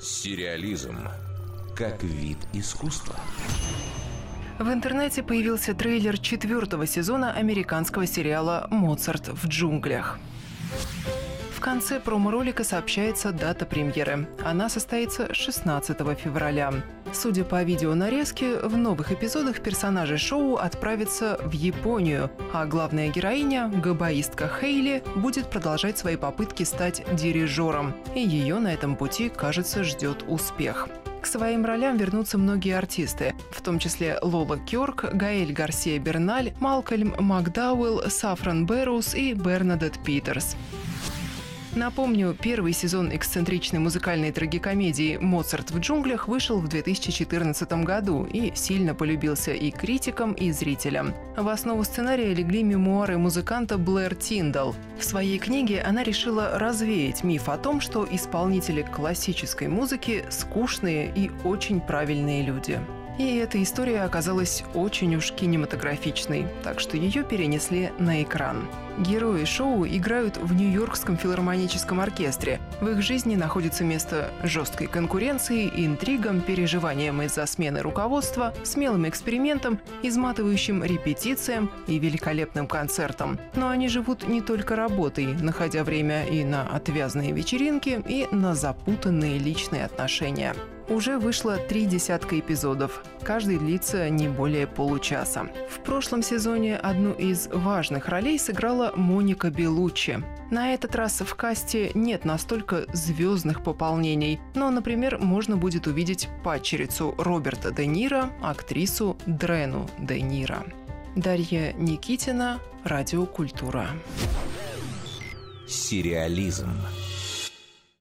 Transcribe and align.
Сериализм 0.00 0.96
как 1.76 2.04
вид 2.04 2.38
искусства. 2.52 3.16
В 4.60 4.72
интернете 4.72 5.24
появился 5.24 5.74
трейлер 5.74 6.18
четвертого 6.18 6.86
сезона 6.86 7.32
американского 7.32 8.06
сериала 8.06 8.68
«Моцарт 8.70 9.28
в 9.28 9.48
джунглях». 9.48 10.20
В 11.58 11.60
конце 11.60 11.98
промо-ролика 11.98 12.62
сообщается 12.62 13.32
дата 13.32 13.66
премьеры. 13.66 14.28
Она 14.44 14.68
состоится 14.68 15.34
16 15.34 15.98
февраля. 16.16 16.72
Судя 17.12 17.42
по 17.42 17.64
видео 17.64 17.96
нарезке, 17.96 18.60
в 18.60 18.76
новых 18.76 19.10
эпизодах 19.10 19.60
персонажи 19.60 20.18
шоу 20.18 20.54
отправятся 20.54 21.36
в 21.42 21.50
Японию, 21.50 22.30
а 22.52 22.64
главная 22.64 23.08
героиня, 23.08 23.72
габаистка 23.74 24.48
Хейли, 24.48 25.02
будет 25.16 25.50
продолжать 25.50 25.98
свои 25.98 26.14
попытки 26.14 26.62
стать 26.62 27.02
дирижером. 27.16 27.92
И 28.14 28.20
ее 28.20 28.60
на 28.60 28.72
этом 28.72 28.94
пути, 28.94 29.28
кажется, 29.28 29.82
ждет 29.82 30.24
успех. 30.28 30.88
К 31.20 31.26
своим 31.26 31.66
ролям 31.66 31.96
вернутся 31.96 32.38
многие 32.38 32.76
артисты, 32.76 33.34
в 33.50 33.62
том 33.62 33.80
числе 33.80 34.16
Лола 34.22 34.58
Кёрк, 34.58 35.12
Гаэль 35.12 35.52
Гарсия 35.52 35.98
Берналь, 35.98 36.52
Малкольм 36.60 37.16
Макдауэлл, 37.18 38.08
Сафран 38.08 38.64
Берроуз 38.64 39.16
и 39.16 39.34
Бернадет 39.34 39.98
Питерс. 40.04 40.54
Напомню, 41.78 42.34
первый 42.34 42.72
сезон 42.72 43.14
эксцентричной 43.14 43.78
музыкальной 43.78 44.32
трагикомедии 44.32 45.16
«Моцарт 45.16 45.70
в 45.70 45.78
джунглях» 45.78 46.26
вышел 46.26 46.58
в 46.58 46.66
2014 46.66 47.70
году 47.84 48.24
и 48.24 48.50
сильно 48.56 48.96
полюбился 48.96 49.52
и 49.52 49.70
критикам, 49.70 50.32
и 50.32 50.50
зрителям. 50.50 51.14
В 51.36 51.48
основу 51.48 51.84
сценария 51.84 52.34
легли 52.34 52.64
мемуары 52.64 53.16
музыканта 53.16 53.78
Блэр 53.78 54.16
Тиндал. 54.16 54.74
В 54.98 55.04
своей 55.04 55.38
книге 55.38 55.80
она 55.80 56.02
решила 56.02 56.58
развеять 56.58 57.22
миф 57.22 57.48
о 57.48 57.56
том, 57.56 57.80
что 57.80 58.08
исполнители 58.10 58.82
классической 58.82 59.68
музыки– 59.68 60.24
скучные 60.30 61.12
и 61.14 61.30
очень 61.44 61.80
правильные 61.80 62.42
люди. 62.42 62.80
И 63.18 63.36
эта 63.36 63.60
история 63.60 64.02
оказалась 64.02 64.62
очень 64.74 65.16
уж 65.16 65.32
кинематографичной, 65.32 66.46
так 66.62 66.78
что 66.78 66.96
ее 66.96 67.24
перенесли 67.24 67.90
на 67.98 68.22
экран. 68.22 68.68
Герои 68.98 69.44
шоу 69.44 69.86
играют 69.86 70.36
в 70.36 70.54
Нью-Йоркском 70.54 71.16
филармоническом 71.16 72.00
оркестре. 72.00 72.60
В 72.80 72.88
их 72.88 73.02
жизни 73.02 73.34
находится 73.34 73.84
место 73.84 74.30
жесткой 74.44 74.86
конкуренции, 74.86 75.70
интригам, 75.74 76.40
переживаниям 76.40 77.20
из-за 77.22 77.46
смены 77.46 77.80
руководства, 77.80 78.54
смелым 78.64 79.08
экспериментам, 79.08 79.80
изматывающим 80.02 80.84
репетициям 80.84 81.70
и 81.88 81.98
великолепным 81.98 82.68
концертам. 82.68 83.38
Но 83.54 83.68
они 83.68 83.88
живут 83.88 84.28
не 84.28 84.40
только 84.40 84.76
работой, 84.76 85.26
находя 85.26 85.82
время 85.82 86.24
и 86.24 86.44
на 86.44 86.62
отвязные 86.62 87.32
вечеринки, 87.32 88.00
и 88.08 88.28
на 88.30 88.54
запутанные 88.54 89.38
личные 89.38 89.84
отношения. 89.84 90.54
Уже 90.88 91.18
вышло 91.18 91.58
три 91.58 91.84
десятка 91.84 92.38
эпизодов. 92.38 93.02
Каждый 93.22 93.58
длится 93.58 94.08
не 94.08 94.28
более 94.28 94.66
получаса. 94.66 95.48
В 95.68 95.80
прошлом 95.80 96.22
сезоне 96.22 96.78
одну 96.78 97.12
из 97.12 97.48
важных 97.48 98.08
ролей 98.08 98.38
сыграла 98.38 98.92
Моника 98.96 99.50
Белуччи. 99.50 100.22
На 100.50 100.72
этот 100.72 100.94
раз 100.96 101.20
в 101.20 101.34
касте 101.34 101.90
нет 101.92 102.24
настолько 102.24 102.86
звездных 102.94 103.62
пополнений, 103.62 104.40
но, 104.54 104.70
например, 104.70 105.18
можно 105.18 105.58
будет 105.58 105.86
увидеть 105.86 106.28
падчерицу 106.42 107.14
Роберта 107.18 107.70
Де 107.70 107.86
Ниро, 107.86 108.30
актрису 108.42 109.18
Дрену 109.26 109.90
Де 109.98 110.22
Ниро. 110.22 110.64
Дарья 111.14 111.74
Никитина, 111.74 112.60
Радиокультура. 112.84 113.88
Сериализм 115.66 116.70